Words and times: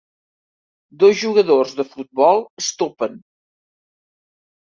Dos 1.03 1.17
jugadors 1.23 1.75
de 1.81 1.85
futbol 1.89 2.41
es 2.63 2.71
topen. 2.83 3.19